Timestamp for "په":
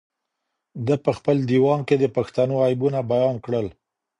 1.05-1.11